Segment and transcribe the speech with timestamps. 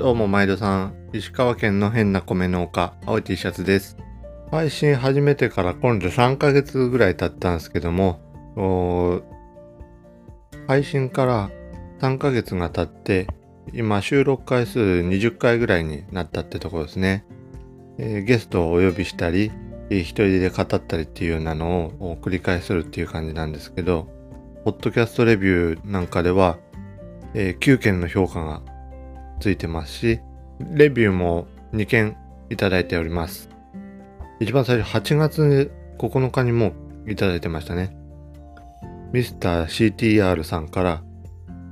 [0.00, 3.98] どうも毎度さん、石川県の変な米農家、青い T シャツです。
[4.50, 8.18] 配信始めてから今度3ヶ月ぐらい経ったんですけども、
[10.66, 11.50] 配信から
[12.00, 13.26] 3ヶ月が経って、
[13.74, 17.26] 今収録回数20回ぐらいになったってところですね。
[17.98, 19.52] えー、ゲストをお呼びしたり、
[19.90, 24.08] 一人で語ったりっていうようなのを繰り返するっていう感じなんですけど、
[24.64, 26.56] ポッドキャストレビューなんかでは、
[27.34, 28.62] えー、9件の評価が
[29.40, 30.20] ついてますし、
[30.60, 32.16] レビューも2件
[32.50, 33.48] いただいております。
[34.38, 36.72] 一番最初8月9日にも
[37.06, 37.96] いただいてましたね。
[39.12, 41.02] ミスター CTR さんから、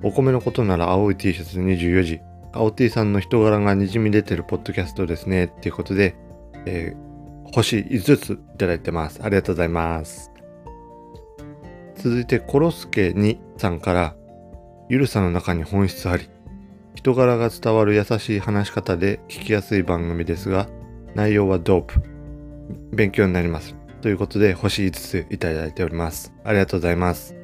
[0.02, 2.20] お米のことなら青い T シャツ24時、
[2.52, 6.16] 青 T さんの人柄がにじみ出てるポッドキャストですね、っていうことで、
[6.66, 9.20] えー、星5ついただいてます。
[9.22, 10.30] ありがとうございます。
[11.96, 14.14] 続いて、コロスケ2さんから、
[14.88, 16.28] ゆるさの中に本質あり、
[16.98, 20.68] 人柄が伝わる優しい話し方で聞きやすい番組ですが、
[21.14, 22.02] 内容はドープ。
[22.90, 23.76] 勉強になります。
[24.00, 26.34] ということで、星5ついただいております。
[26.42, 27.36] ありがとうございます。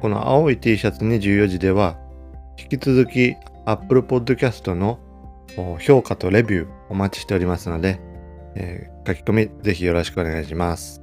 [0.00, 1.96] この青い T シャツ24時では、
[2.58, 4.98] 引き続き Apple Podcast の
[5.78, 8.00] 評価とレビューお待ちしておりますので、
[8.56, 11.00] えー、書き込みぜひよろしくお願いします。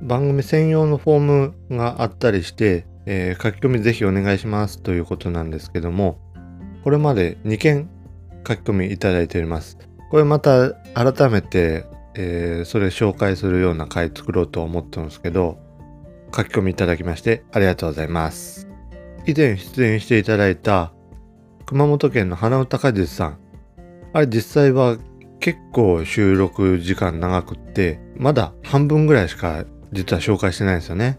[0.00, 6.21] 番組専用のフォームがあったりして、えー、書き込みぜひお願いしますということなんですけども、
[6.84, 7.88] これまで2件
[8.46, 9.78] 書き込みいただいております。
[10.10, 15.58] これまた改めて、えー、それ紹介するような回作ろうと思ってるんですけど、
[16.34, 18.68] 書き込みいただきましてありがとうございます。
[19.26, 20.92] 以前出演していただいた
[21.66, 23.38] 熊本県の花歌果実さん。
[24.12, 24.98] あれ実際は
[25.40, 31.18] 結構収録時間長くって、まだ半分ぐらいしか実は紹介してないんですよね。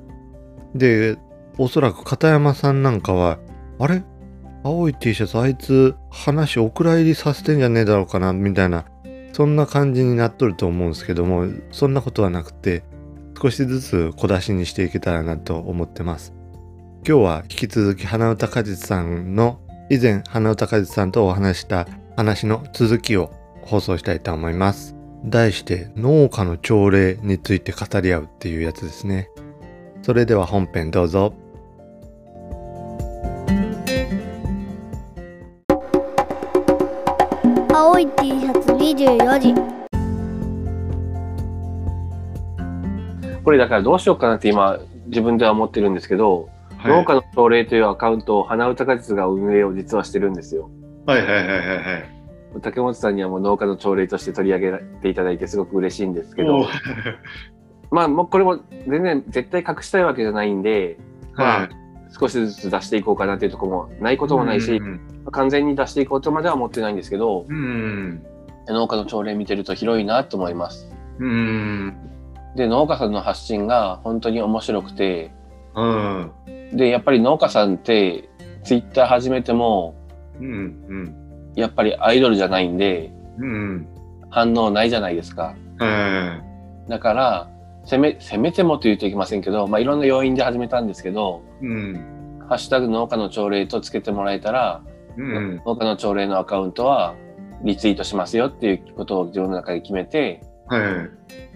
[0.76, 1.18] で、
[1.58, 3.40] おそらく片山さんなんかは、
[3.80, 4.04] あれ
[4.64, 8.86] 青い T シャツあいつ話お蔵入りさせてんじゃねえだろうかなみたいな
[9.34, 12.84] そんな感じになっとると思うんですけどもそんなことはなくて
[13.42, 16.34] 少しずつ小出しにしていけたらなと思ってます。
[17.06, 21.86] 今日は引き続き花歌果実さんの以前花歌果実さんとお話した
[22.16, 23.34] 話の続きを
[23.64, 24.96] 放送したいと思います。
[25.26, 29.30] 題して農家の朝礼について語り合うっていうやつですね。
[30.04, 31.34] それでは本編どうぞ。
[39.34, 39.54] 24時
[43.44, 50.70] これだからどうしようかなって今自分では思ってるんですけど、はい、農家の朝礼というアカウントを花歌果実が運営を実はしてるんですよ。
[51.06, 52.10] はいはいはいはいはい。
[52.62, 56.68] 竹本さんにはもう農家の朝礼として取り上げていただいてすごく嬉しいんですけど、
[57.92, 60.98] まあもうこれも全然絶対隠したいわけじゃないんで、
[61.36, 61.70] まあ、
[62.18, 65.02] 少しずつ出していこうかなっていうところもないこともないし、うんうん
[65.32, 68.22] 完全に出していこうとまでは思ってないんですけど、うん、
[68.68, 70.90] 農家の朝礼見てると広いなと思います。
[71.20, 71.96] うん、
[72.56, 75.32] で農家さんの発信が本当に面白くて、
[75.76, 76.32] うん、
[76.74, 78.30] でやっぱり農家さんって
[78.64, 79.96] ツイッター始めても、
[80.40, 81.16] うんうん、
[81.56, 83.88] やっぱりアイドルじゃないんで、うん、
[84.30, 85.56] 反応ないじゃないですか。
[85.80, 86.42] うん、
[86.88, 87.50] だから
[87.86, 94.82] せめせめてもと言うといけませんけど、まあ、いろんな要因で始めたんですけど、うん、ハッシュタグ農家の朝礼とつけてもらえたら、
[95.18, 97.16] うん、農家の朝礼のアカウントは
[97.64, 100.42] リツイートしますよっていうことを自分の中で決めて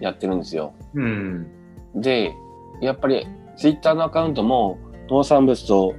[0.00, 0.74] やってるんですよ。
[0.94, 1.46] うん、
[1.94, 2.34] で
[2.80, 3.26] やっぱり
[3.56, 4.78] ツイッターのアカウントも
[5.10, 5.94] 農産物と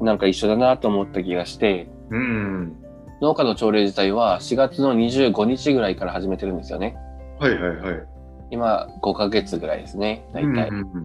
[0.00, 2.76] なんか一緒だなと思った気がして、うん、
[3.20, 6.96] 農家の朝礼自体は4月の25日ぐらいから始めてるんですよね。
[7.38, 8.06] はいはいはい。
[8.50, 10.68] 今5ヶ月ぐらいですね大体。
[10.68, 11.04] うんうんうん、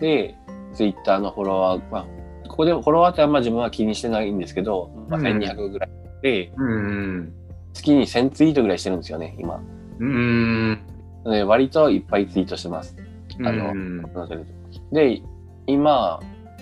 [0.00, 0.34] で
[0.72, 5.90] ツイッターのフォロワー、まあ、ここでフォロワーってあんま自分は気にしてないんですけど、まあ、1200ぐらい
[6.22, 7.32] で、うん、
[7.72, 9.62] 月に1000ツイートぐらいしてるんですよね、今。
[9.98, 10.80] うん。
[11.24, 12.96] で割といっぱいツイートしてます。
[13.40, 14.02] あの、うん、
[14.92, 15.22] で、
[15.66, 16.20] 今、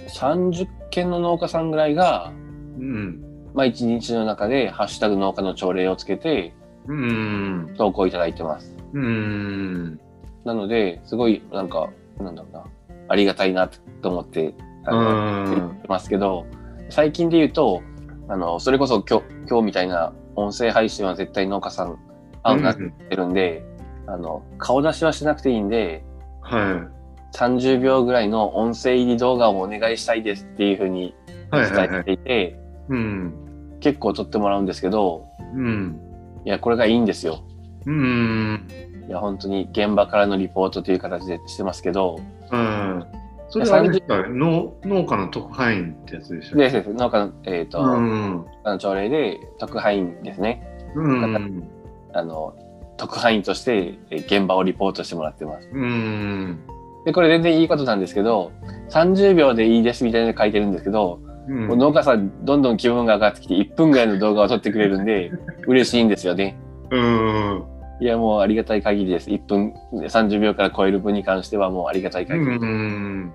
[0.09, 2.33] 30件の農家さんぐらいが、
[2.79, 3.23] うん、
[3.55, 6.55] まあ一日の中でハッシュタグ農家の朝礼をつけて、
[6.87, 8.77] うん、投稿いただいてます。
[8.93, 10.01] うん、
[10.45, 12.65] なので、すごいなんか、なんだろうな、
[13.09, 13.69] ありがたいな
[14.03, 14.54] と思って
[14.84, 16.47] あの言ってますけど、
[16.91, 17.83] 最近で言うと、
[18.28, 21.99] あの、それこそ今日、今日みたいな音声配信は絶対農家さん
[22.43, 23.65] 合うなってるんで、
[24.07, 26.05] うん、あの、顔出しはしなくていいんで、
[26.41, 27.37] はい。
[27.37, 31.15] 30秒ぐらいの音声入り動画をお願いしたいですっていうふうに
[31.53, 32.59] 伝えていて、
[32.89, 36.01] うん、結構撮ってもらうんですけど、うん、
[36.45, 37.45] いや、これがいいんですよ。
[37.87, 38.69] うん、
[39.09, 42.19] いや、本当に現場からのリポートという形でしてますけど、
[42.51, 43.07] うん、
[43.50, 50.62] それは農農家の特派員ってやつでしょです農家の、えっ、ー、と、うん、の朝礼で特派員ですね。
[50.95, 51.68] うん。
[52.12, 52.54] あの、
[52.98, 55.68] 特派員としてえ現場をリポートしてもらってます。
[55.72, 56.60] うん。
[57.06, 58.53] で、これ全然いいことなんですけど、
[58.91, 65.33] 30秒でいいですみたいなの書いてるんですけど、もう農家さんどんどん気分が上がってきて1分ぐらいの動画を撮ってくれるんで、
[65.66, 66.59] 嬉しいんですよね。
[66.91, 67.65] うん。
[68.00, 69.30] いや、もうありがたい限りです。
[69.30, 73.33] 1分、30秒から超える分に関してはもうありがたい限りうん。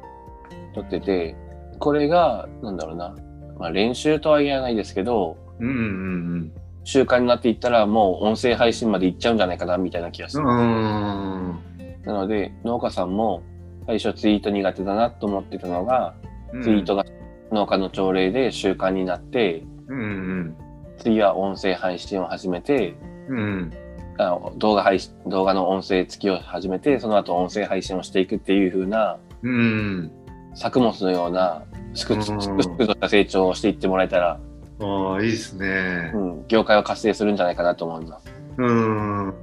[0.74, 1.36] 撮ってて、
[1.80, 3.16] これが、なんだろうな、
[3.58, 5.68] まあ練習とは言えないですけど、うん。
[5.68, 6.52] うん。
[6.86, 10.44] 習慣になっていったらもう音声配信までいっちゃうんじゃないかな、みたいな気がする。
[10.46, 11.60] うん。
[12.06, 13.42] なので、農家さんも
[13.86, 16.14] 最初ツイート苦手だなと思ってたのが、
[16.62, 17.06] ツイートが
[17.52, 20.56] 農家の朝礼で習慣になって、うん。
[20.98, 22.96] 次は音声配信を始めて、
[23.30, 23.72] うん。
[24.18, 30.12] あ動画配信、動画の音声付きを始めて、その後音声配信をしていくっていう風なうん。
[30.56, 31.64] 作物のような、
[31.94, 34.40] すくうんすくすくとした成長をしていってもらえたら、
[34.80, 36.18] ああ、いいですねう。
[36.18, 38.32] ん、業界は活性するんじゃないかなと思います。
[38.58, 39.34] うん。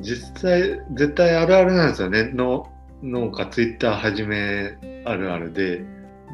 [0.00, 2.30] 実際、絶対あるあるなんですよね。
[2.32, 2.68] の
[3.02, 5.84] 農家、ツイッター始めあるあるで。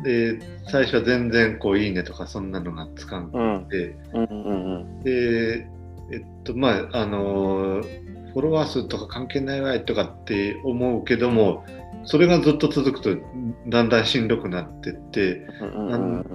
[0.05, 0.39] で、
[0.71, 5.03] 最初は全然こう、いいねとかそんなのがつかんうん、で、うん、うん、うん。
[5.03, 5.67] で、
[6.13, 7.83] えっと、まあ、あの、
[8.33, 11.65] フォロワー数とか関係ないわいとかって思うけども、
[12.05, 13.17] それがずっと続くと
[13.67, 15.47] だんだんしんどくなってって、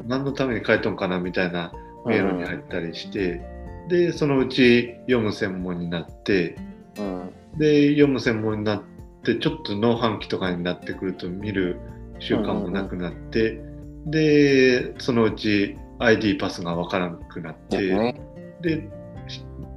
[0.05, 1.71] 何のために書いとんかなみたいな
[2.05, 3.41] メールに入ったりして、
[3.89, 6.57] でそのうち読む専門になって
[6.97, 7.33] うん。
[7.57, 8.83] で読む専門になっ
[9.23, 11.77] てちょっと農飯期とかになってくると見る
[12.19, 13.61] 習慣もなくなって、
[14.05, 18.15] でそのうち ID パスがわからなくなって、
[18.61, 18.89] で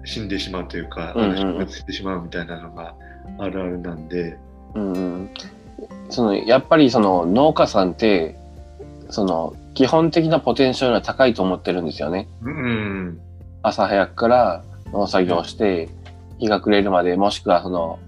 [0.07, 2.95] 死んでしまうというか、うんうんしてしまうみたいなのが
[3.39, 4.39] あるあるなんで。
[4.75, 5.31] うんうん。
[6.09, 8.37] その、やっぱりその農家さんって、
[9.11, 12.29] その、基本的なポテンシャルが高いと思ってるんですよね。
[12.43, 13.21] うん
[13.63, 15.89] 朝早くから農作業をして、
[16.39, 17.99] 日が暮れるまで、もしくはその、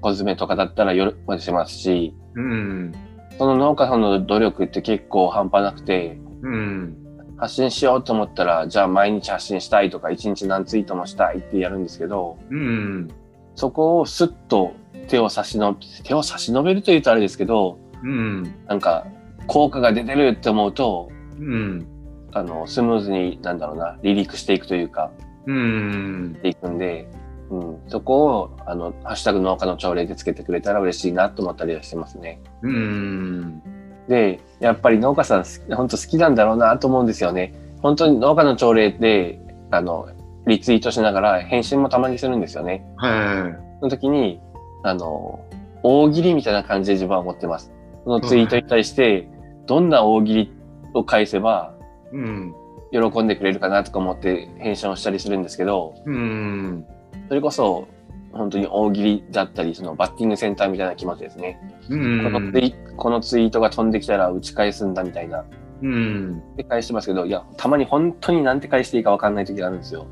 [0.00, 2.92] 小詰めとかだったら夜までしますし、うん
[3.38, 7.05] その農家さんの努力って結構半端なくて、うん
[7.38, 13.08] 発信しようと思ったら、じゃあ毎日発信したいとか、一日何ツイートもしたいってやるんですけど、うん
[13.54, 14.74] そこをスッと
[15.08, 19.06] 手を差しの、手を差し伸べるというとあれですけど、うんなんか、
[19.46, 21.86] 効果が出てるって思うと、うん
[22.32, 25.10] あの、スムーズに、なんだろうな、離陸していくというか、
[25.46, 27.08] うんしていくんで、
[27.50, 32.40] うん、そこを、あの、ハッシュタグ農家の朝礼でつけてくれたら嬉しいなと思ったりはしてますね。
[32.62, 33.62] うん
[34.08, 35.44] で、やっぱり農家さん、
[35.74, 37.54] 本当好きなんだろうなと思うんですよね。
[37.82, 40.08] 本当に農家の朝礼で、あの、
[40.46, 42.86] リツイートしながら返信もたまにするんですよね。
[42.96, 44.40] はその時に、
[44.82, 45.40] あの、
[45.82, 47.72] 大喜利みたいな感じで自分は思ってます。
[48.04, 49.28] そのツイートに対して、
[49.66, 50.52] どんな大喜利
[50.94, 51.74] を返せば、
[52.12, 52.54] いうん
[52.92, 56.84] 喜んでくれるかなとか思って返信をしたりするんですけど、うん
[57.28, 57.88] それこそ、
[58.32, 61.60] 本当に大喜利だったり、そのバッティングセンターみたいな気持ちですね。
[61.88, 65.44] うんこのツイこのツイートが飛んできたら打ち返すんだみたいな。
[65.82, 70.06] うんで返してますけど、いや、たまに本当になんて返していいかわかんない時があるんですよ。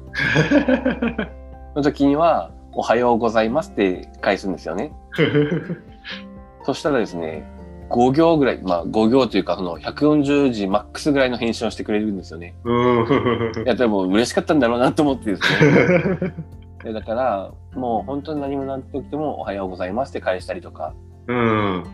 [1.72, 4.92] その時には、おはようございますって返すんですよね。
[6.64, 7.48] そしたらですね、
[7.90, 12.54] 5行ぐらい、まあ5行というか、その140字マックスぐらいの返信をしてくれるんですよね。
[12.64, 16.34] うんいや、でも嬉しかったんだろうなと思ってですね。
[16.84, 20.94] でだから、もう本当に何もなってきても、おはようございますって返したりとか、
[21.28, 21.84] うん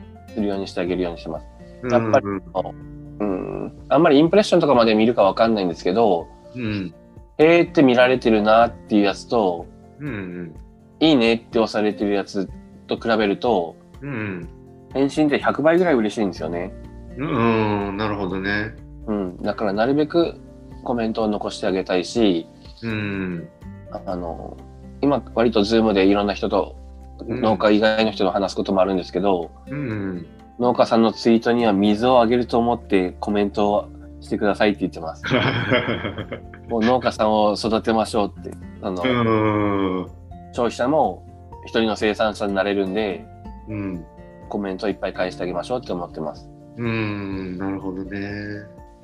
[0.40, 1.46] するようにしてあげるようにしてます。
[1.82, 3.72] うんやっぱりうん。
[3.88, 6.94] あんまりインプレッションとかまで見るかわかんないんですけど、うん
[7.38, 9.66] へーって見られてるなっていうやつと、
[9.98, 10.54] うん
[11.00, 12.48] いいねって押されてるやつ
[12.86, 14.48] と比べると、うん
[14.92, 16.72] 返信って100倍ぐらい嬉しいんですよね。
[17.16, 18.74] うんなるほどね
[19.06, 19.36] うん。
[19.42, 20.36] だからなるべく
[20.84, 22.46] コメントを残してあげたいし、
[22.82, 23.48] うん
[23.90, 24.56] ああの、
[25.00, 26.79] 今割とズームでいろんな人と、うん
[27.26, 30.26] 農家以外の人と話すこともあるんですけど、うん
[30.58, 33.88] 農家さんのツイートには水をあげると思ってコメントを
[34.20, 35.24] してくださいって言ってます。
[36.68, 38.50] もう農家さんを育てましょうって。
[38.82, 39.06] あの、う
[40.04, 40.06] ん
[40.52, 41.22] 消費者も
[41.64, 43.24] 一人の生産者になれるんで、
[43.68, 44.04] うん
[44.50, 46.50] コメントいっぱい返してあげましょうって思ってます。
[46.76, 48.20] うんなるほどね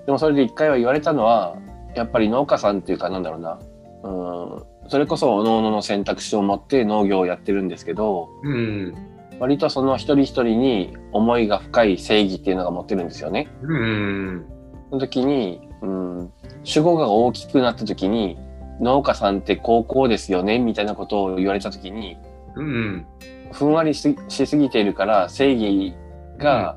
[0.07, 1.57] でもそれで一回は言われたのは、
[1.95, 3.59] やっぱり農家さんっていうかなんだろうな。
[4.03, 8.95] うん、それこそ各々の選択肢を持って農業をやってるんですけど、うん。
[9.39, 13.49] 割とその一人一人に思いが深い正義っていうのが持ってるんですよね。
[13.63, 14.47] うん。
[14.91, 16.33] その時に、うん、
[16.65, 18.39] 主語が大きくなった時に、
[18.81, 22.17] 農家さんって高校ですよねみたいなことを言われた時に、
[22.55, 23.07] うん。
[23.53, 25.95] ふんわりししすぎているから正義
[26.39, 26.77] が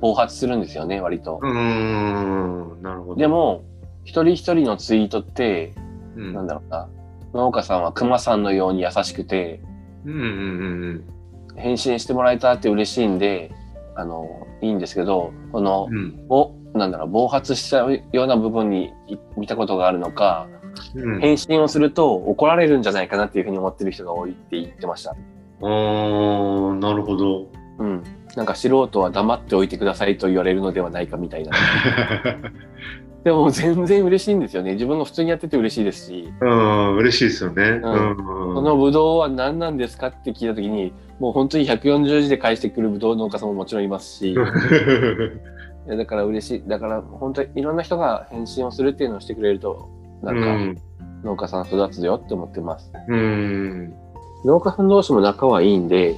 [0.00, 1.38] 暴発するんですよね、割と。
[1.42, 2.82] うん。
[2.82, 3.16] なるほど。
[3.16, 3.64] でも、
[4.04, 5.74] 一人一人のツイートって、
[6.16, 6.32] うん。
[6.32, 6.88] なんだろうな、
[7.34, 9.60] 農家さんは熊さんのように優しくて、
[10.04, 11.04] うんうんうん
[11.56, 13.50] 返信してもらえたって嬉しいんで、
[13.94, 16.24] あの、いいんですけど、この、うん。
[16.28, 20.48] お、なんだろう、暴発しちゃうような部分にい見たことがあるのか、
[20.94, 21.20] うん。
[21.20, 25.10] 返信をすると怒られるんじゃないかなっていうふうに思ってる人が多いって言ってました。
[25.10, 25.16] ああ、
[26.76, 27.48] なるほど。
[27.78, 28.02] うん。
[28.36, 31.52] なんか素人は黙っておいてくださいと言われるのではないかみたいな。
[33.24, 34.72] でも全然嬉しいんですよね。
[34.72, 37.62] 自分が普通にやってて嬉しいですし、うん、嬉しいですよね。
[37.62, 44.36] うこのブドウは何なんですかって聞いたときに、もう本当に140字で返してくるブドウ農家さんももちろんいますし、 い
[45.86, 46.62] やだから嬉しい。
[46.66, 49.88] だから本当にいろんな人が返信をするっていうのをしてくれると、
[50.22, 50.80] なうんか
[51.22, 52.90] 農家さん育つよって思ってます。
[53.08, 53.12] ん。
[53.12, 53.94] うん。
[54.46, 56.16] 農家さん同士も仲はいいんで、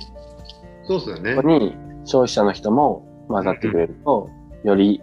[0.84, 1.48] そうですよねここ。
[1.48, 4.30] に消費者の人も混ざってくれると、
[4.62, 5.02] より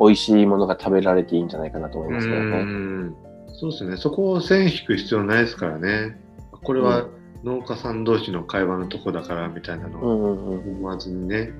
[0.00, 2.62] 美味しいものが食べられていいんじゃないかなと思いますけどうね。
[2.62, 3.14] ん。
[3.52, 3.96] そうですね。
[3.98, 6.18] そこを線引く必要ないですからね。
[6.62, 7.06] これは
[7.44, 10.32] 農家さん同士の会話のとこだからみたいなのを。
[10.32, 11.50] 思わずにね。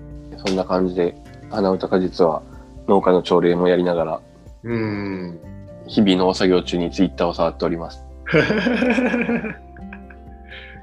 [0.44, 1.16] そんな感じで、
[1.50, 2.42] 花歌果実は
[2.88, 4.20] 農家の朝礼もやりながら、
[4.64, 5.38] うん。
[5.86, 8.04] 日々農作業中にツイッターを触っております。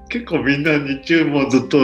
[0.10, 1.78] 結構みんな日中もずっと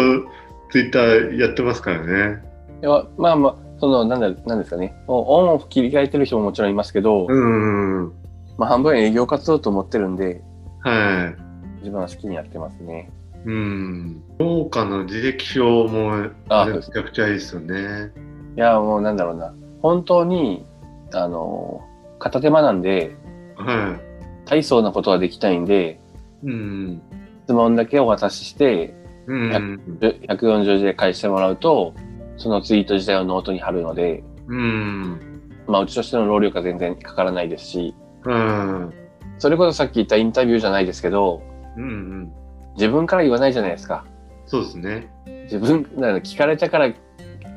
[0.71, 2.41] ツイッターやってますからね。
[2.81, 4.95] いやまあまあ、その、なんだ、なんですかね。
[5.07, 8.13] オンオフ切り替えてる人ももちろんいますけど、うん。
[8.57, 10.41] まあ半分営業活動と思ってるんで、
[10.79, 11.33] は
[11.79, 13.11] 自分は好きにやってますね。
[13.45, 13.49] い。
[13.49, 14.23] うん。
[14.39, 18.13] 農家の履歴書もあめちゃくちゃいいですよね。
[18.55, 19.53] いや、もうなんだろうな。
[19.81, 20.65] 本当に、
[21.13, 21.81] あの、
[22.19, 23.17] 片手間なんで、
[23.57, 23.99] は
[24.45, 25.99] 大層なことはできたいんで、
[26.41, 26.47] い。
[26.47, 27.01] うん。
[27.43, 28.95] 質問だけお渡しして、
[29.27, 29.81] うん。
[29.99, 31.93] 140字で返してもらうと、
[32.37, 35.19] そのツイート自体をノートに貼るので、うん。
[35.67, 38.93] まあ、うちとしての労力は全然かからないですし、うん。
[39.37, 41.41] それこそさっき言ったインタビューじゃないですけど、
[41.77, 42.31] うん。
[42.75, 44.05] 自分から言わないじゃないですか。
[44.45, 45.09] そうですね。
[45.43, 46.91] 自分、なんか聞かれたから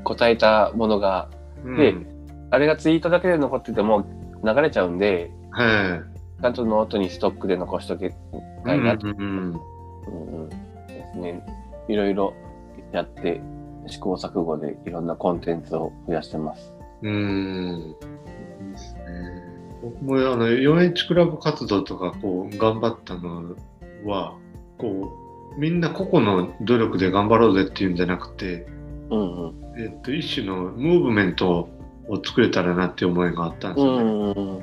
[0.04, 1.28] 答えたものが、
[1.64, 1.95] うんで
[2.50, 4.06] あれがツイートだけで残ってても
[4.45, 6.00] 流れちゃうんで、は
[6.40, 8.11] ちゃんとノートにストックで残しとき
[8.64, 9.16] たいなと、うん。
[9.16, 9.61] うん
[10.42, 10.56] うんで
[11.12, 11.45] すね。
[11.88, 12.35] いろいろ
[12.92, 13.40] やって、
[13.88, 16.73] 試行錯誤でいろんなコンテンツを増やしてます。
[17.02, 17.95] うん。
[18.64, 19.02] いいですね。
[19.83, 23.55] 僕もあの 4H クラブ活動とかこう頑張ったの
[24.05, 24.37] は、
[24.78, 25.12] こ
[25.57, 28.66] う、みんな個々の努力で頑張ろうぜっていうんじゃなくて、
[29.11, 29.55] うんうん。
[29.78, 31.69] えっと、一種のムーブメント
[32.09, 34.02] を作れたらなっていう思いがあったんですうよね。
[34.02, 34.62] んうんうん。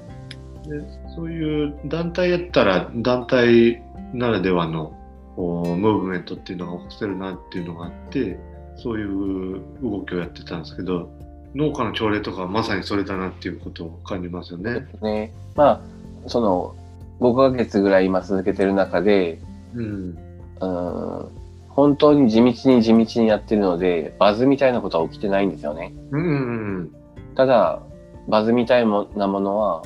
[0.64, 0.82] で
[1.16, 3.82] そういう団体やったら団体
[4.14, 4.98] ならではの
[5.36, 8.40] こうムーブメントっていうのが起こせるなっていうのがあって
[8.78, 11.10] そういう動きをやってたんですけど
[11.56, 14.88] 農家の朝礼とかはまさにそれだなっていうことを感じますよね。
[15.02, 15.34] ね。
[15.56, 15.82] まあ、
[16.28, 16.76] その、
[17.20, 19.40] 5ヶ月ぐらい今続けてる中で、
[19.76, 20.18] うん、
[20.60, 21.28] うん、
[21.70, 25.94] 本当に地道に地道にやってるので、バズみたいなことは起きてないんですよね。
[26.12, 26.92] うんうん
[27.36, 27.82] ただ、
[28.28, 29.84] バズみたいもなものは、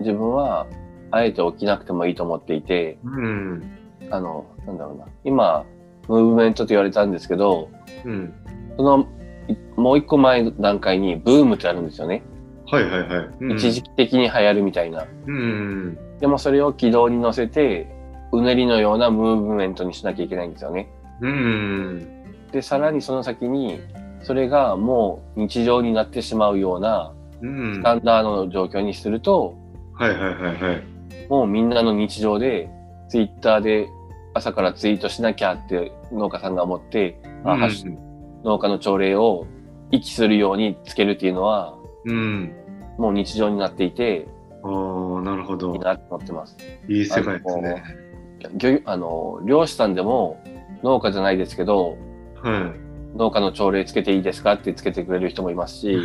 [0.00, 0.66] 自分は、
[1.10, 3.62] あえて起きなくてもいいと思っていて、うん
[4.10, 5.06] あの、なんだろうな。
[5.24, 5.64] 今、
[6.08, 7.68] ムーブメントと言われたんですけど、
[8.04, 8.32] うん
[8.76, 9.06] その、
[9.48, 12.22] いもう一個前の段階にブームってあるんですよね。
[12.66, 13.28] はいはいはい。
[13.40, 15.06] うん一時的に流行るみたいな。
[15.26, 17.86] うんでもそれを軌道に乗せて、
[18.32, 20.88] うねりのようなムーブメントにしなきゃいけないんですよね。
[21.20, 22.08] うん
[22.52, 23.80] で、さらにその先に、
[24.22, 29.54] それがもう日常になってしまうようなうんスタンダードの状況にすると、
[29.94, 30.82] はいはいはいはい。
[31.28, 32.68] もうみんなの日常で、
[33.08, 33.88] ツイッターで
[34.34, 37.96] 朝からツイートしなきゃって農家さんが思って、あハッシュ
[38.44, 39.46] 農家の朝礼を
[39.90, 42.52] 息するようにつけるっていうのは、うん。
[42.98, 44.26] もう日常になっていて、
[44.62, 45.78] ああ、なるほどいい。
[45.78, 46.56] なと思ってます。
[46.88, 47.82] いい世界ですね。
[48.54, 50.42] 漁あの、漁師さんでも
[50.82, 51.96] 農家じゃないですけど、
[52.42, 52.72] は
[53.16, 55.98] 農家の朝礼つけていいですかってつけてくれる人もいますし、い。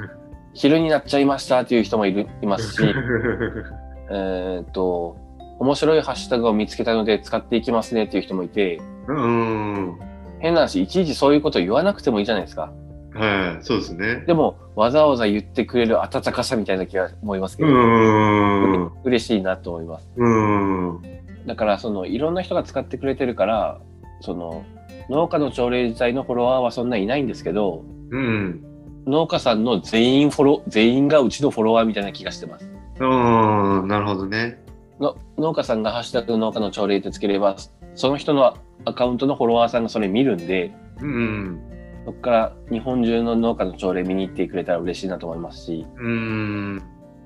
[0.54, 2.82] 昼になっちゃいましたっていう人もいるいますし、
[4.10, 5.16] えーっと、
[5.58, 9.98] 面白いハッシュタグを見つけたので使っていきますねっていう人もいて、うん。
[10.40, 12.72] 変な話、いちいちそういうこと言わなくてもいいじゃないですか。
[13.14, 14.24] はい、そうですね。
[14.26, 18.92] でも、わざわざ言ってくれる温かさみたいな気が思いますけうど、ん。
[19.04, 20.08] 嬉しいなと思います。
[20.16, 21.02] うん。
[21.46, 23.80] だから、その、いろんな人が使ってくれてるから、
[24.20, 24.64] その、
[25.10, 28.64] 農家の朝礼自体のフォロワーはそんないないんですけど、うん。
[29.06, 32.70] 農家さんの全員フォロー、全員がうちのフォロワーみたいな気がしてます。
[33.00, 34.62] ああ、なるほどね。
[35.00, 37.56] の農家さんがハッシュタグ農家の朝礼ってつければ、
[37.98, 41.60] その人のアカウントのフォロワーさんがそれ見るんで、うん。
[42.06, 46.82] そこから日本中の農家の朝礼見に行ってくれたら嬉しいなと思いますし、うん。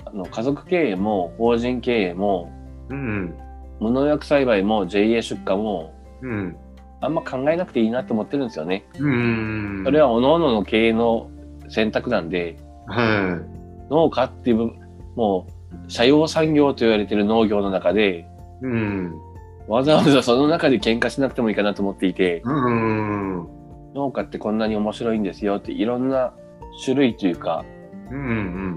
[0.07, 2.51] あの家族経営も法人経営も、
[2.89, 3.35] うん。
[3.81, 6.57] 無農薬栽培も JA 出荷もうん。
[7.03, 8.87] あんま考えなくていいなと思ってるんですよね。
[8.99, 9.83] うん。
[9.85, 11.31] それは各々の経営の
[11.69, 13.39] 選択なんで、は
[13.91, 14.73] 農家っていう
[15.17, 15.47] も
[15.87, 18.21] う、社用産業と言われてる農業の中で、
[18.63, 18.67] い。
[18.67, 19.32] うん。
[19.69, 23.49] わざわざその中で喧嘩しなくてもいいかなと思っていて、うん。
[23.95, 26.35] 農家ってこんなに面白いんですよっていろんな
[26.85, 27.65] 種類というか、
[28.11, 28.19] うん。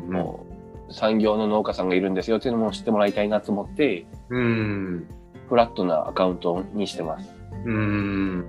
[0.06, 0.12] うん。
[0.12, 0.46] も
[0.90, 5.08] う産業の農家さんがいるんですよっていうのも知ってもらいたいなと思って、うん。
[5.50, 7.30] フラットなアカウントにしてます。
[7.66, 8.46] うん。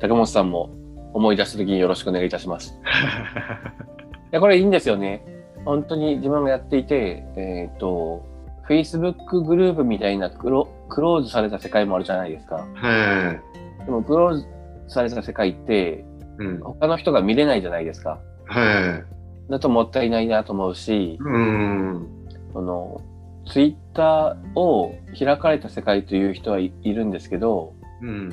[0.00, 0.70] 高本さんも
[1.14, 2.78] 思い出した時によろしくお願いいたします。
[4.32, 5.24] いや、これいいんですよね。
[5.64, 8.22] 本当に自分がやっていて、えっ、と、
[8.68, 12.66] Facebook グループみたいなクロクローズされた世界もあるじゃないですか。
[12.74, 13.40] は
[13.84, 14.46] でもクローズ
[14.88, 16.04] された世界って、
[16.40, 16.44] い。
[16.44, 16.60] うん。
[16.60, 18.20] 他の人が見れないじゃないですか。
[18.46, 19.02] は
[19.48, 19.50] い。
[19.50, 22.08] だともったいないなと思うし、うん。
[22.52, 23.00] その、
[23.46, 28.32] ツイッターを開かれた世界という人はい、いるんですけど、うん。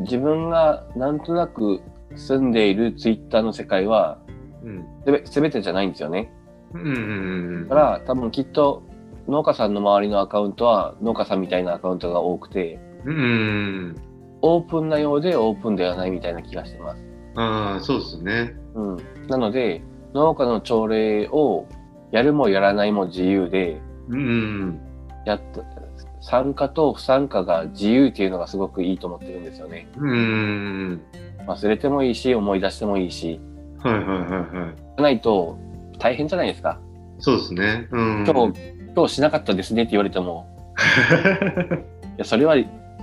[0.00, 1.80] 自分がなんとなく
[2.16, 4.18] 住んでいるツイッターの世界は、
[4.62, 4.84] うん。
[5.04, 6.32] すべすべてじゃないんですよね。
[6.74, 7.68] うん。
[7.68, 8.82] だから多分きっと
[9.28, 13.94] 農家さんの周りのアカウントは農家さんみたいなアカウントが多くて、うん。
[14.40, 17.04] オープンなようでオープンではないみたいな気がしてます。
[17.36, 18.54] ああ、そうですね。
[18.74, 18.96] うん。
[19.28, 19.82] なので、
[20.14, 21.66] 農家の朝礼を
[22.10, 24.80] やるもやらないも自由で、うん。
[25.26, 25.62] やった、
[26.22, 29.88] 参加と不参加が自由っていうのがすごくいいと思ってるんですよね。
[29.98, 31.02] うん。
[31.46, 33.40] 忘れてもいいし、思い出してもいいし、
[33.78, 34.20] はいはいはい
[34.56, 35.02] はい。
[35.02, 35.58] ないと
[35.98, 36.80] 大変じゃないですか。
[37.18, 37.88] そうですね。
[37.90, 38.24] うん。
[38.26, 40.48] 今日、今日しなかったですねって言われても、
[42.16, 42.56] いや、それは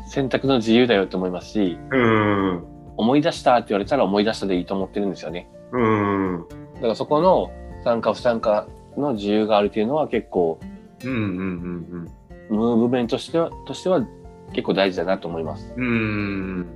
[0.10, 2.64] 選択の自由だよと思いますし、うん。
[2.98, 5.50] 思い出したって言われたら思い出したでいいと思ってるんですよね。
[5.72, 6.46] うん。
[6.76, 7.50] だからそこの
[7.86, 10.60] 参加不参加の自由があるというのは結構、
[11.06, 12.10] うんうん
[12.50, 14.06] ムーブメントとしては、としては
[14.52, 15.74] 結構大事だなと思います。
[15.78, 16.68] うんうん。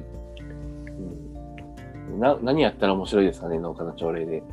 [2.14, 4.40] うん、な何やったら面白いですかね、農家の朝礼で。
[4.40, 4.46] 農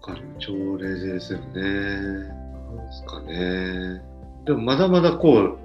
[0.00, 2.48] 家の朝礼ですよね。
[2.74, 4.07] なんですかね。
[4.48, 5.58] でもまだまだこう、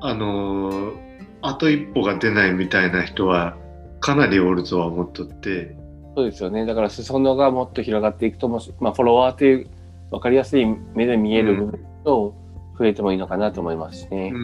[0.00, 1.10] あのー
[1.42, 3.56] あと一歩が出ないみたいな人は
[3.98, 5.74] かなりおるとは思っとって。
[6.14, 6.66] そうですよね。
[6.66, 9.66] だから裾野がもっと広がっていくともし、まあフォロワーという
[10.10, 12.34] 分かりやすい目で見える部分と
[12.78, 14.30] 増えてもいいのかなと思いますしね。
[14.34, 14.38] う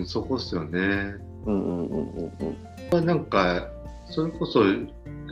[0.00, 0.78] ん、そこっすよね。
[0.78, 1.14] うん
[1.44, 2.56] うんうんうんうん。
[2.90, 3.68] まあなんか、
[4.06, 4.64] それこそ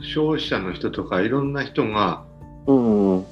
[0.01, 2.23] 消費者の人とかいろんな人が
[2.67, 3.25] うんうんうん。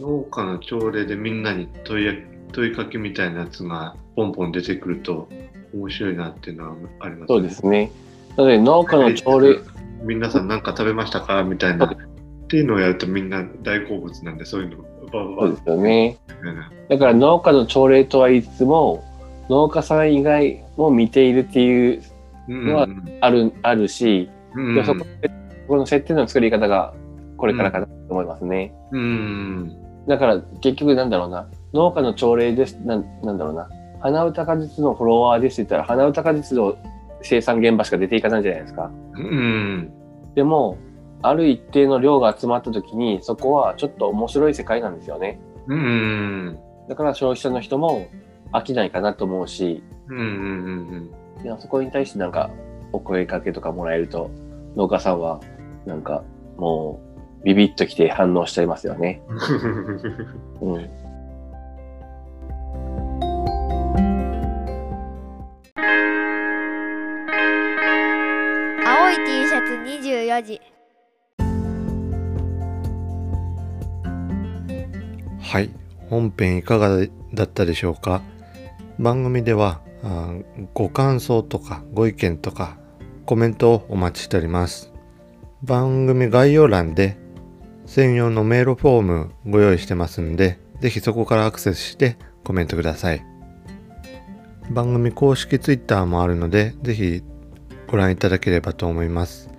[0.00, 2.12] 農家の朝礼でみんなに問いや
[2.50, 5.28] 問いかけみたいなやつがポンポン出てくると
[5.74, 7.90] 面白いなっていうのはありますそうですね。
[8.36, 9.58] なので農家の朝礼、
[10.04, 11.86] 皆さん何か食べましたかみたいな。
[11.86, 14.78] っていうのをやるとみんな大好物なんでそういうの
[15.12, 16.18] バババそうですよね。
[16.28, 19.04] ッだから農家の朝礼とは言いつつも、
[19.48, 22.02] 農家さん以外も見ているっていう
[22.48, 22.88] うんのは
[23.20, 25.06] ある、あるし、うんでそこ
[25.68, 26.92] この設定の作り方が
[27.36, 28.74] これからかなと思いますね。
[28.90, 29.76] うん
[30.08, 33.68] だから結局なんだろうな、農家の朝礼です、なんなんだろうな、
[34.00, 36.76] 花歌果実のフォロワーですって言ったら、花歌果実の
[37.22, 38.90] 生産現場しか出ていかないじゃないですか。
[39.14, 39.92] うん。
[40.34, 40.78] でも、
[41.22, 45.38] ある一定の量が集まった時に、そこはちょっと面白い世界なんですよね。
[45.66, 46.58] うん。
[46.88, 48.08] だから消費者の人も
[48.52, 50.26] 飽きないかなと思うし、うんうんう
[50.96, 51.10] ん
[51.42, 52.50] いやそこに対してなんか
[52.92, 54.30] お声かけとかもらえると、
[54.76, 55.40] 農家さんは
[55.86, 56.22] なんか
[56.58, 57.00] も
[57.40, 59.22] うビビッときて反応しちゃいますよね。
[60.60, 60.99] うん
[70.40, 70.60] 24時
[75.40, 75.70] はい。
[76.08, 78.22] 本編いかがだったでしょうか？
[78.98, 80.34] 番組ではあ
[80.74, 82.78] ご感想とかご意見とか
[83.26, 84.92] コメントをお待ちしております。
[85.62, 87.16] 番組概要欄で
[87.86, 93.24] 専用のメールフォームご用意してますんでぜひそこからアクセスしてコメントください。
[94.70, 97.22] 番組公式 Twitter もあるのでぜひ
[97.88, 99.50] ご覧いただければと思います。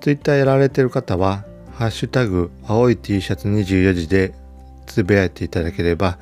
[0.00, 4.34] Twitter やられてる方は、ハッシュタグ、青い T シャツ24時で
[4.86, 6.18] つぶやいていただければ、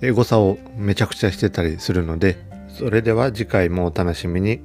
[0.00, 4.60] エゴサをめちゃくちゃしてたりするので、それでは次回もお楽しみに。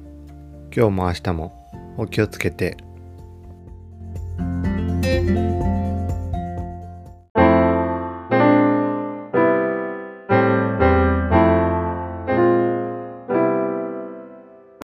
[0.74, 2.76] 今日も明日もお気をつけて。